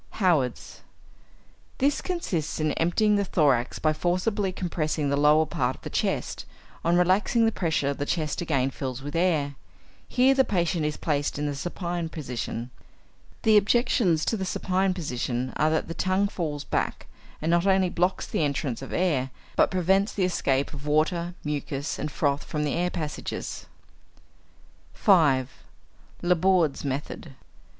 Howard's. 0.17 0.81
This 1.77 2.01
consists 2.01 2.59
in 2.59 2.71
emptying 2.71 3.17
the 3.17 3.23
thorax 3.23 3.77
by 3.77 3.93
forcibly 3.93 4.51
compressing 4.51 5.11
the 5.11 5.15
lower 5.15 5.45
part 5.45 5.75
of 5.75 5.83
the 5.83 5.91
chest; 5.91 6.43
on 6.83 6.97
relaxing 6.97 7.45
the 7.45 7.51
pressure 7.51 7.93
the 7.93 8.03
chest 8.07 8.41
again 8.41 8.71
fills 8.71 9.03
with 9.03 9.15
air. 9.15 9.53
Here 10.07 10.33
the 10.33 10.43
patient 10.43 10.85
is 10.87 10.97
placed 10.97 11.37
in 11.37 11.45
the 11.45 11.53
supine 11.53 12.09
position. 12.09 12.71
The 13.43 13.57
objections 13.57 14.25
to 14.25 14.35
the 14.37 14.43
supine 14.43 14.95
position 14.95 15.53
are 15.55 15.69
that 15.69 15.87
the 15.87 15.93
tongue 15.93 16.27
falls 16.29 16.63
back, 16.63 17.05
and 17.39 17.51
not 17.51 17.67
only 17.67 17.89
blocks 17.91 18.25
the 18.25 18.41
entrance 18.41 18.81
of 18.81 18.91
air, 18.91 19.29
but 19.55 19.69
prevents 19.69 20.13
the 20.13 20.25
escape 20.25 20.73
of 20.73 20.87
water, 20.87 21.35
mucus, 21.43 21.99
and 21.99 22.11
froth 22.11 22.43
from 22.43 22.63
the 22.63 22.73
air 22.73 22.89
passages. 22.89 23.67
5. 24.93 25.51
_Laborde's 26.23 26.83
Method. 26.83 27.35